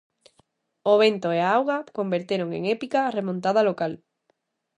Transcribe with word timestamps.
O 0.91 0.93
vento 1.03 1.27
e 1.37 1.39
a 1.41 1.49
auga 1.57 1.77
converteron 1.97 2.49
en 2.57 2.63
épica 2.75 2.99
a 3.03 3.13
remontada 3.17 3.61
local. 3.69 3.93